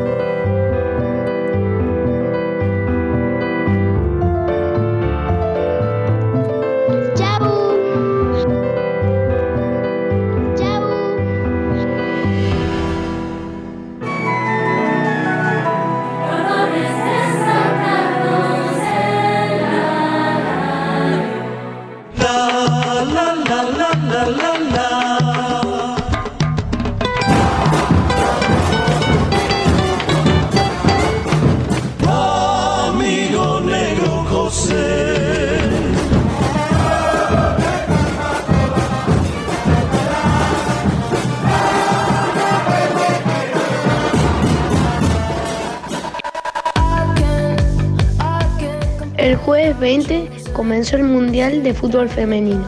[49.63, 52.65] 1920 comenzó el Mundial de Fútbol Femenino,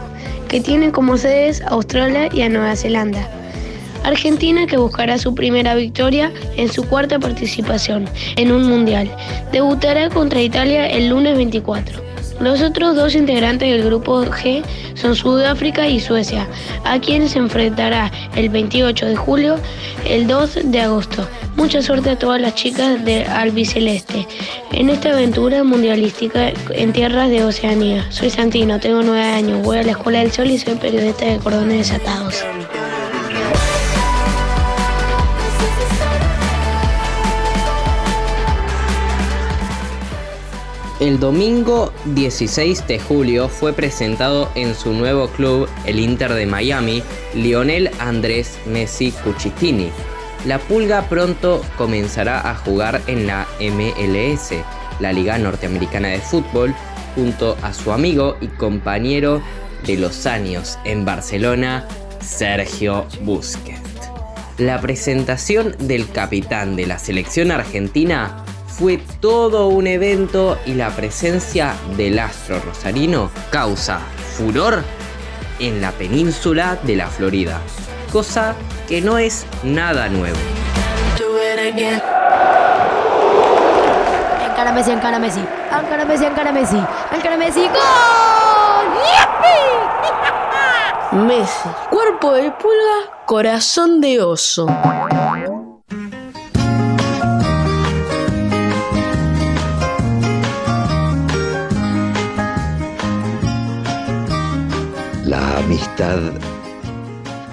[0.48, 3.28] que tiene como sedes a Australia y a Nueva Zelanda.
[4.02, 9.14] Argentina que buscará su primera victoria en su cuarta participación en un mundial.
[9.52, 12.00] Debutará contra Italia el lunes 24.
[12.40, 14.62] Los otros dos integrantes del grupo G
[14.94, 16.48] son Sudáfrica y Suecia,
[16.84, 19.56] a quienes se enfrentará el 28 de julio,
[20.06, 21.26] el 2 de agosto.
[21.56, 24.26] Mucha suerte a todas las chicas de albiceleste
[24.72, 28.06] en esta aventura mundialística en tierras de Oceanía.
[28.12, 31.38] Soy Santino, tengo nueve años, voy a la Escuela del Sol y soy periodista de
[31.38, 32.44] cordones desatados.
[41.00, 47.02] El domingo 16 de julio fue presentado en su nuevo club, el Inter de Miami,
[47.34, 49.90] Lionel Andrés Messi Cucitini.
[50.46, 54.52] La Pulga pronto comenzará a jugar en la MLS,
[55.00, 56.72] la Liga Norteamericana de Fútbol,
[57.16, 59.42] junto a su amigo y compañero
[59.84, 61.84] de los años en Barcelona,
[62.20, 63.80] Sergio Busquets.
[64.58, 71.74] La presentación del capitán de la selección argentina fue todo un evento y la presencia
[71.96, 73.98] del astro rosarino causa
[74.36, 74.84] furor
[75.58, 77.60] en la península de la Florida,
[78.16, 78.54] cosa
[78.88, 80.38] que no es nada nuevo.
[84.48, 85.40] Encara Messi, encara Messi.
[85.70, 86.82] Encara Messi, encara Messi.
[87.12, 87.68] Encara Messi.
[87.68, 88.86] ¡Gol!
[91.26, 94.66] Messi, cuerpo de pulga, corazón de oso.
[105.26, 106.32] La amistad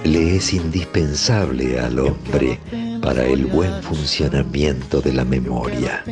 [0.04, 2.60] le es indispensable al hombre
[3.01, 6.04] para el buen funcionamiento de la memoria.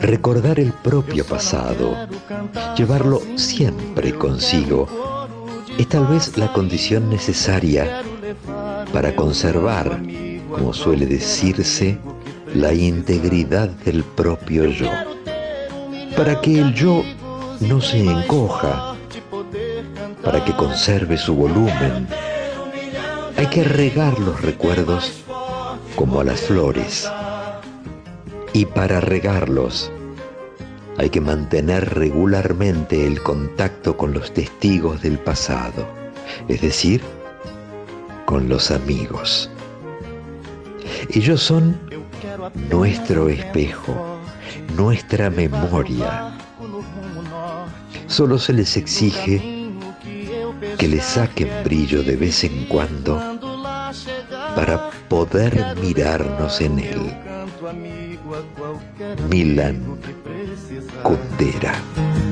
[0.00, 1.94] Recordar el propio pasado,
[2.76, 4.88] llevarlo siempre consigo,
[5.78, 8.02] es tal vez la condición necesaria
[8.92, 10.00] para conservar,
[10.50, 11.98] como suele decirse,
[12.54, 14.90] la integridad del propio yo.
[16.16, 17.02] Para que el yo
[17.60, 18.87] no se encoja,
[20.22, 22.06] para que conserve su volumen,
[23.36, 25.24] hay que regar los recuerdos
[25.94, 27.10] como a las flores.
[28.52, 29.92] Y para regarlos
[30.96, 35.86] hay que mantener regularmente el contacto con los testigos del pasado,
[36.48, 37.00] es decir,
[38.24, 39.48] con los amigos.
[41.10, 41.78] Ellos son
[42.70, 44.18] nuestro espejo,
[44.76, 46.36] nuestra memoria.
[48.08, 49.57] Solo se les exige
[50.78, 53.20] que le saquen brillo de vez en cuando
[54.54, 57.16] para poder mirarnos en él.
[59.28, 59.98] Milan
[61.02, 61.74] Kundera.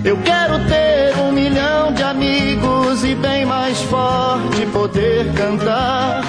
[0.04, 6.22] Eu quero ter um milhão de amigos e bem mais forte poder cantar.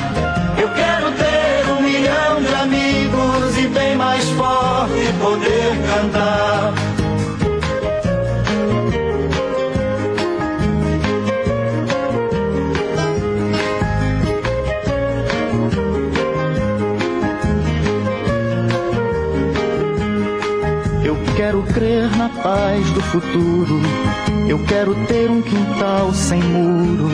[0.57, 6.86] Eu quero ter um milhão de amigos e bem mais forte poder cantar.
[22.47, 23.81] Paz do futuro.
[24.47, 27.09] Eu quero ter um quintal sem muro.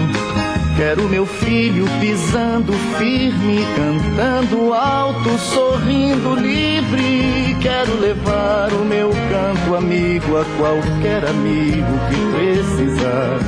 [0.77, 7.55] Quero meu filho pisando firme, cantando alto, sorrindo livre.
[7.61, 13.39] Quero levar o meu canto amigo a qualquer amigo que precisar.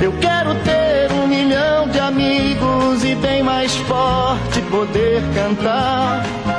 [0.00, 6.55] Eu quero ter um milhão de amigos e bem mais forte poder cantar.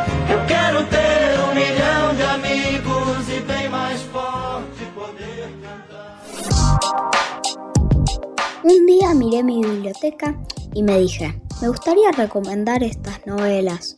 [8.70, 10.38] Un día miré mi biblioteca
[10.74, 13.96] y me dije, me gustaría recomendar estas novelas.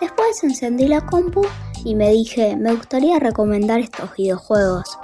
[0.00, 1.42] Después encendí la compu
[1.84, 4.96] y me dije, me gustaría recomendar estos videojuegos.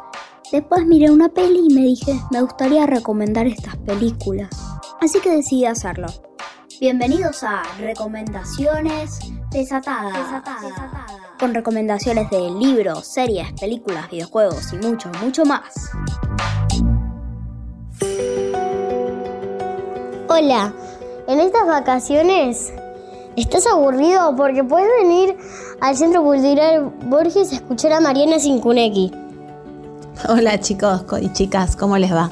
[0.52, 4.50] Después miré una peli y me dije, me gustaría recomendar estas películas.
[5.00, 6.06] Así que decidí hacerlo.
[6.78, 9.18] Bienvenidos a Recomendaciones
[9.50, 10.44] Desatadas.
[11.40, 15.90] Con recomendaciones de libros, series, películas, videojuegos y mucho, mucho más.
[20.38, 20.72] Hola,
[21.26, 22.72] en estas vacaciones
[23.34, 25.36] estás aburrido porque puedes venir
[25.80, 29.10] al Centro Cultural Borges a escuchar a Mariana Sincuneki.
[30.28, 32.30] Hola chicos y chicas, ¿cómo les va?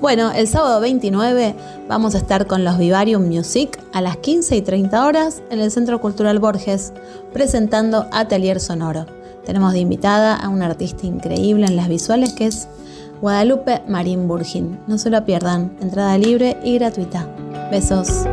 [0.00, 1.54] Bueno, el sábado 29
[1.86, 5.70] vamos a estar con los Vivarium Music a las 15 y 30 horas en el
[5.70, 6.92] Centro Cultural Borges
[7.32, 9.06] presentando Atelier Sonoro.
[9.46, 12.66] Tenemos de invitada a una artista increíble en las visuales que es
[13.24, 14.78] Guadalupe Marín Burgin.
[14.86, 17.26] No se la pierdan, entrada libre y gratuita.
[17.70, 18.26] Besos.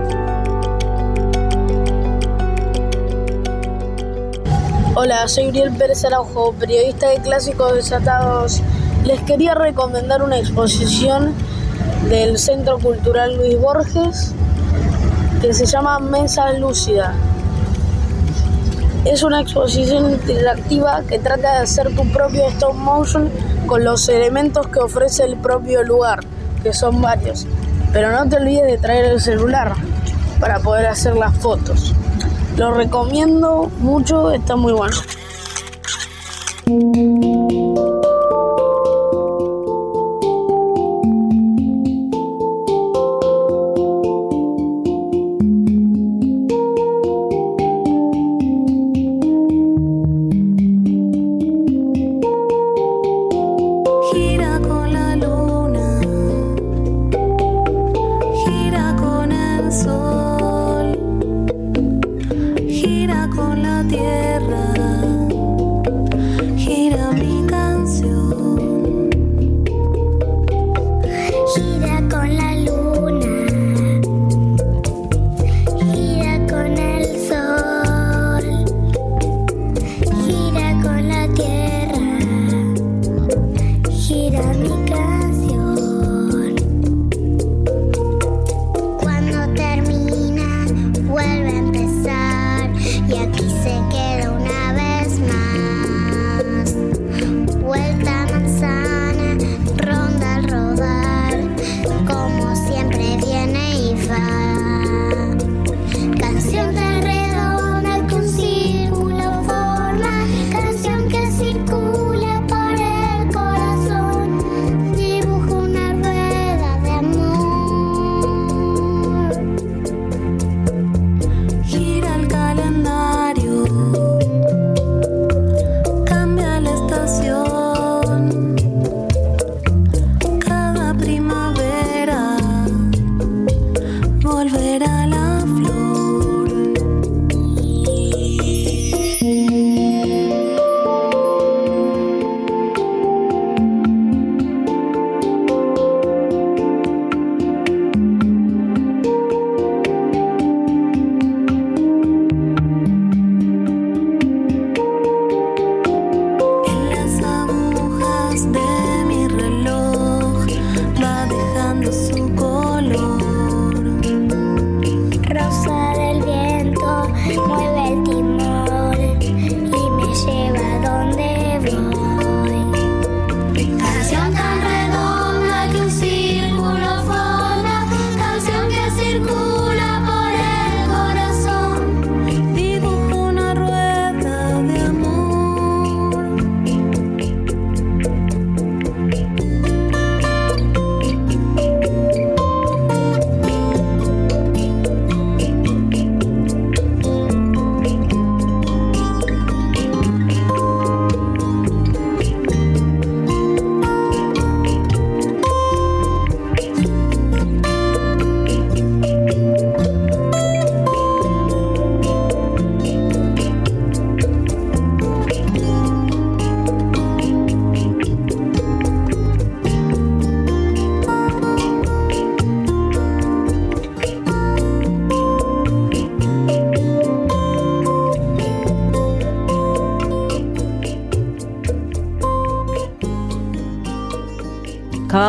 [4.94, 8.62] Hola, soy Uriel Pérez Araujo, periodista de Clásicos Desatados.
[9.06, 11.36] Les quería recomendar una exposición
[12.10, 14.34] del Centro Cultural Luis Borges
[15.42, 17.14] que se llama Mesa Lúcida.
[19.06, 23.32] Es una exposición interactiva que trata de hacer tu propio stop motion
[23.72, 26.20] con los elementos que ofrece el propio lugar,
[26.62, 27.48] que son varios.
[27.94, 29.76] Pero no te olvides de traer el celular
[30.42, 31.96] para poder hacer las fotos.
[32.58, 34.98] Lo recomiendo mucho, está muy bueno.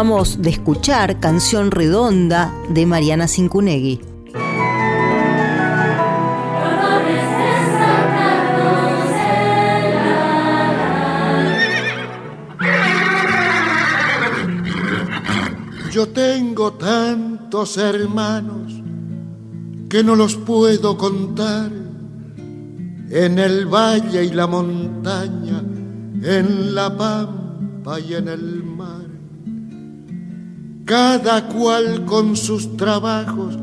[0.02, 4.00] Acabamos de escuchar Canción Redonda de Mariana Cincunegui.
[15.92, 18.72] Yo tengo tantos hermanos
[19.88, 21.70] que no los puedo contar
[23.08, 25.62] en el valle y la montaña,
[26.24, 29.01] en la pampa y en el mar.
[30.92, 33.56] Cada cual con sus trabajos,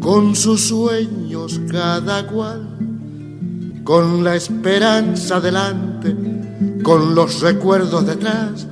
[0.00, 2.78] con sus sueños, cada cual,
[3.84, 6.16] con la esperanza delante,
[6.82, 8.66] con los recuerdos detrás.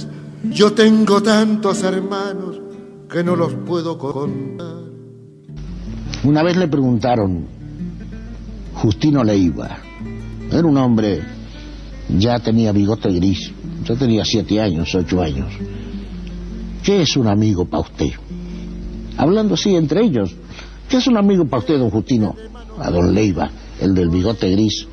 [0.45, 2.63] Yo tengo tantos hermanos
[3.11, 4.85] que no los puedo contar.
[6.25, 7.47] Una vez le preguntaron,
[8.73, 9.81] Justino Leiva,
[10.51, 11.21] era un hombre,
[12.09, 13.53] ya tenía bigote gris,
[13.85, 15.53] yo tenía siete años, ocho años.
[16.83, 18.11] ¿Qué es un amigo para usted?
[19.17, 20.35] Hablando así entre ellos,
[20.89, 22.35] ¿qué es un amigo para usted, don Justino?
[22.79, 24.87] A don Leiva, el del bigote gris,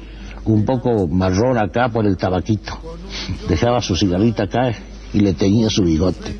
[0.45, 2.73] un poco marrón acá por el tabaquito.
[3.49, 4.73] Dejaba su cigarrita acá
[5.13, 6.37] y le teñía su bigote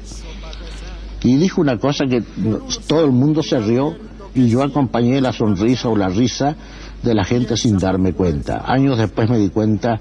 [1.24, 2.24] y dijo una cosa que
[2.88, 3.95] todo el mundo se rió
[4.34, 6.56] y yo acompañé la sonrisa o la risa
[7.04, 8.64] de la gente sin darme cuenta.
[8.66, 10.00] Años después me di cuenta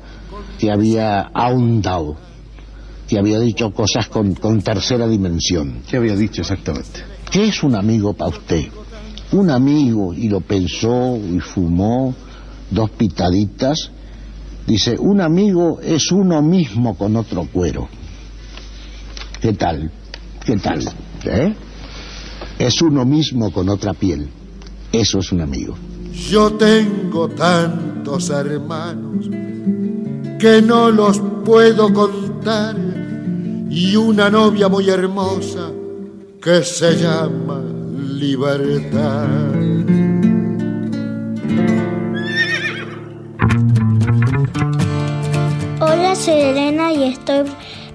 [0.59, 2.17] que había ahondado,
[3.09, 5.81] que había dicho cosas con, con tercera dimensión.
[5.89, 7.03] ¿Qué había dicho exactamente?
[7.31, 8.69] ¿Qué es un amigo para usted?
[9.33, 12.15] Un amigo, y lo pensó y fumó
[12.71, 13.91] dos pitaditas,
[14.67, 17.89] dice, un amigo es uno mismo con otro cuero.
[19.41, 19.91] ¿Qué tal?
[20.45, 20.81] ¿Qué tal?
[21.25, 21.55] ¿Eh?
[22.59, 24.29] Es uno mismo con otra piel.
[24.93, 25.77] Eso es un amigo.
[26.13, 29.27] Yo tengo tantos hermanos
[30.39, 32.98] que no los puedo contar
[33.71, 35.71] y una novia muy hermosa
[36.43, 37.61] que se llama
[38.15, 39.27] libertad.
[45.81, 47.45] Hola, soy Elena y estoy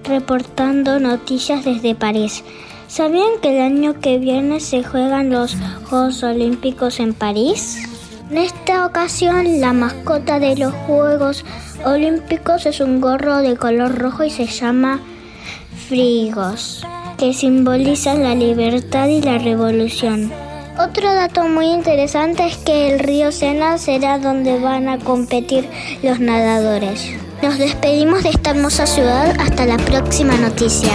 [0.04, 2.44] reportando noticias desde París.
[2.88, 5.56] ¿Sabían que el año que viene se juegan los
[5.90, 7.80] Juegos Olímpicos en París?
[8.30, 11.44] En esta ocasión la mascota de los Juegos
[11.86, 15.00] Olímpicos es un gorro de color rojo y se llama
[15.94, 16.84] Frigos,
[17.20, 20.32] que simboliza la libertad y la revolución.
[20.80, 25.70] Otro dato muy interesante es que el río Sena será donde van a competir
[26.02, 27.12] los nadadores.
[27.44, 30.94] Nos despedimos de esta hermosa ciudad hasta la próxima noticia.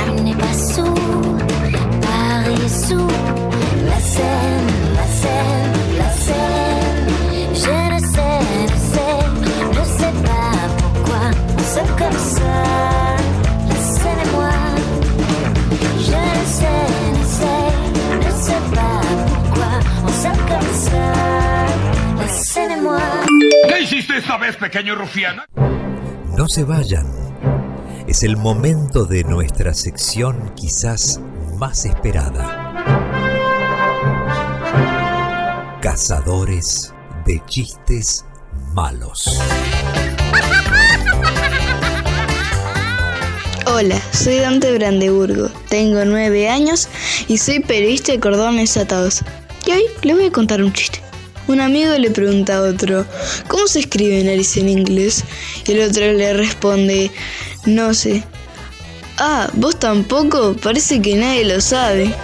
[24.18, 25.40] Esta vez, pequeño rufián?
[26.36, 27.06] No se vayan.
[28.08, 31.20] Es el momento de nuestra sección quizás
[31.56, 32.74] más esperada.
[35.80, 36.92] Cazadores
[37.24, 38.24] de chistes
[38.74, 39.40] malos.
[43.66, 46.88] Hola, soy Dante Brandeburgo, tengo nueve años
[47.28, 49.22] y soy periodista de cordones atados.
[49.64, 51.07] Y hoy les voy a contar un chiste.
[51.48, 53.06] Un amigo le pregunta a otro,
[53.48, 55.24] ¿cómo se escribe nariz en inglés?
[55.66, 57.10] Y el otro le responde,
[57.64, 58.22] no sé.
[59.16, 62.14] Ah, vos tampoco, parece que nadie lo sabe.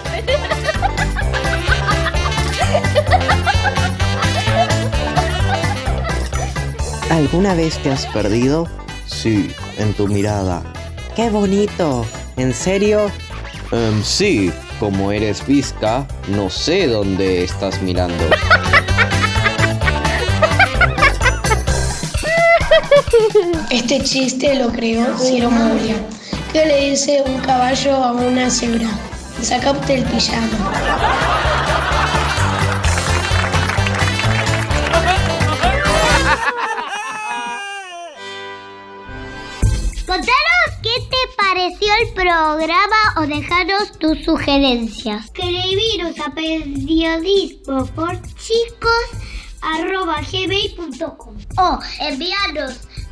[7.08, 8.68] ¿Alguna vez te has perdido?
[9.06, 10.62] Sí, en tu mirada.
[11.16, 12.04] ¡Qué bonito!
[12.36, 13.10] ¿En serio?
[13.72, 18.22] Em, sí, como eres visca, no sé dónde estás mirando.
[23.74, 25.96] Este chiste lo creó Ciro Moria.
[26.52, 28.88] ¿Qué le dice un caballo a una cebra?
[29.42, 30.46] Sacate el pijama.
[40.06, 45.24] Contanos qué te pareció el programa o dejaros tus sugerencias.
[45.24, 52.93] Escribiros a periodismo por chicos arroba gmail.com o enviarnos un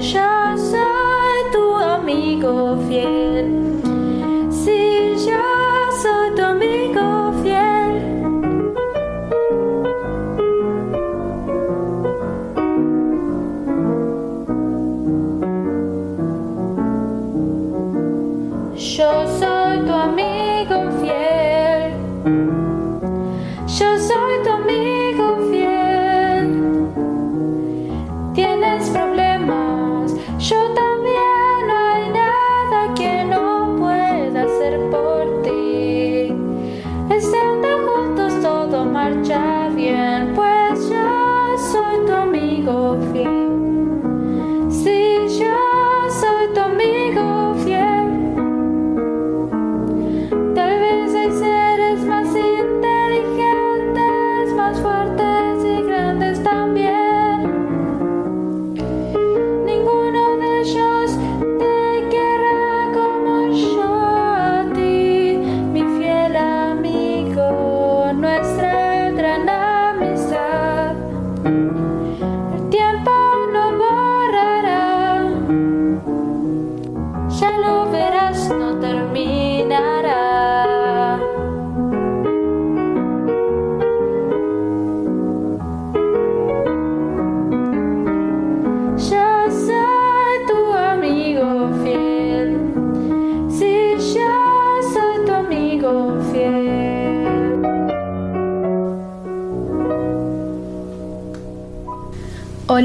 [0.00, 3.69] que yo soy tu amigo fiel.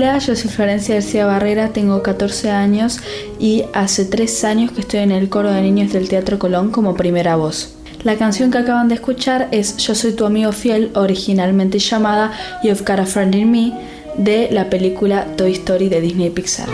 [0.07, 2.99] Hola, yo soy Florencia García Barrera, tengo 14 años
[3.39, 6.93] y hace 3 años que estoy en el coro de niños del Teatro Colón como
[6.93, 7.73] primera voz.
[8.03, 12.83] La canción que acaban de escuchar es Yo soy tu amigo fiel, originalmente llamada You've
[12.85, 13.73] Got a Friend in Me,
[14.15, 16.69] de la película Toy Story de Disney Pixar.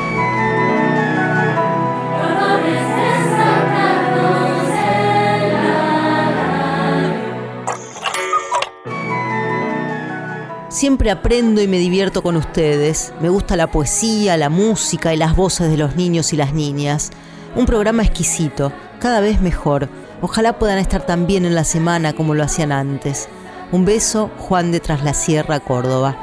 [10.81, 13.13] Siempre aprendo y me divierto con ustedes.
[13.21, 17.11] Me gusta la poesía, la música y las voces de los niños y las niñas.
[17.55, 19.89] Un programa exquisito, cada vez mejor.
[20.21, 23.29] Ojalá puedan estar tan bien en la semana como lo hacían antes.
[23.71, 26.17] Un beso, Juan de Tras la Sierra, Córdoba.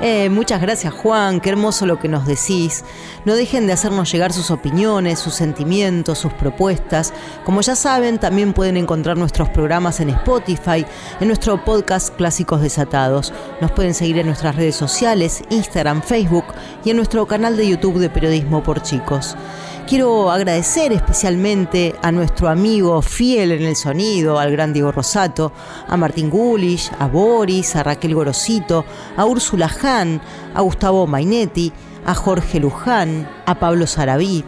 [0.00, 2.84] Eh, muchas gracias Juan, qué hermoso lo que nos decís.
[3.24, 7.12] No dejen de hacernos llegar sus opiniones, sus sentimientos, sus propuestas.
[7.44, 10.84] Como ya saben, también pueden encontrar nuestros programas en Spotify,
[11.20, 13.32] en nuestro podcast Clásicos Desatados.
[13.60, 16.46] Nos pueden seguir en nuestras redes sociales, Instagram, Facebook
[16.84, 19.36] y en nuestro canal de YouTube de Periodismo por Chicos.
[19.86, 25.52] Quiero agradecer especialmente a nuestro amigo fiel en el sonido, al gran Diego Rosato,
[25.86, 30.20] a Martín Gulish, a Boris, a Raquel Gorosito, a Úrsula Hahn,
[30.54, 31.72] a Gustavo Mainetti,
[32.06, 34.44] a Jorge Luján, a Pablo Sarabí,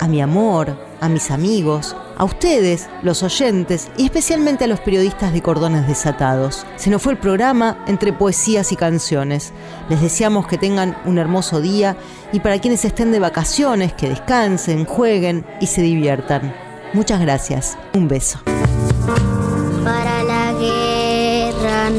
[0.00, 5.32] a mi amor, a mis amigos, a ustedes, los oyentes, y especialmente a los periodistas
[5.32, 6.66] de Cordones Desatados.
[6.76, 9.52] Se nos fue el programa entre poesías y canciones.
[9.88, 11.96] Les deseamos que tengan un hermoso día
[12.32, 16.54] y para quienes estén de vacaciones, que descansen, jueguen y se diviertan.
[16.94, 17.76] Muchas gracias.
[17.92, 18.40] Un beso.
[19.84, 21.90] Para la guerra.